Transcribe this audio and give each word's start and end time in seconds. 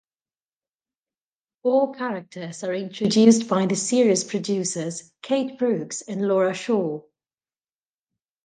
All 1.61 1.93
characters 1.93 2.63
are 2.63 2.73
introduced 2.73 3.47
by 3.47 3.67
the 3.67 3.75
series 3.75 4.23
producers 4.23 5.13
Kate 5.21 5.59
Brooks 5.59 6.01
and 6.01 6.27
Laura 6.27 6.55
Shaw. 6.55 7.03